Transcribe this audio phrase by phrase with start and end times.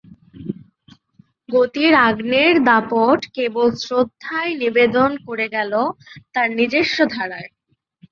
[1.49, 5.73] গতির আগ্নেয় দাপট কেবল শ্রদ্ধাই নিবেদন করে গেল,
[6.33, 7.49] তার নিজস্ব ধারায়।